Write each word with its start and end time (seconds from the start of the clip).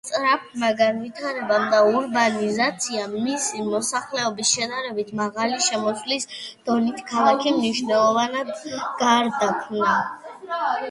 სწრაფმა 0.09 0.67
განვითარებამ 0.77 1.65
და 1.73 1.79
ურბანიზაციამ, 1.97 3.11
მისი 3.25 3.65
მოსახლეობის 3.73 4.53
შედარებით 4.55 5.11
მაღალი 5.19 5.59
შემოსავლის 5.65 6.25
დონით, 6.71 7.03
ქალაქი 7.11 7.53
მნიშვნელოვნად 7.59 8.51
გარდაქმნა. 9.03 9.93